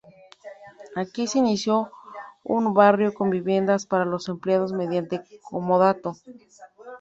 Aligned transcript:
Aquí 0.95 1.27
se 1.27 1.37
instaló 1.37 1.91
un 2.43 2.73
barrio 2.73 3.13
con 3.13 3.29
viviendas 3.29 3.85
para 3.85 4.03
los 4.03 4.27
empleados 4.29 4.73
mediante 4.73 5.21
comodato. 5.43 6.15